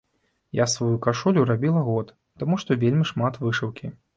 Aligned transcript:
Я 0.59 0.65
сваю 0.73 0.95
кашулю 1.07 1.45
рабіла 1.51 1.85
год, 1.91 2.07
таму 2.45 2.61
што 2.65 2.81
вельмі 2.85 3.05
шмат 3.15 3.43
вышыўкі. 3.47 3.97